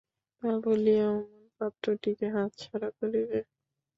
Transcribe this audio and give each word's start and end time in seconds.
তা 0.43 0.49
বলিয়া 0.63 1.05
অমন 1.11 1.25
পাত্রটিকে 1.57 2.27
হাতছাড়া 2.35 2.89
করিবে? 2.99 3.39